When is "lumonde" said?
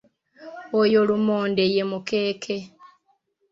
1.07-1.63